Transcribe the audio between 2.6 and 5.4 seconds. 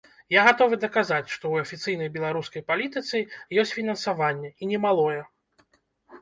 палітыцы ёсць фінансаванне, і немалое.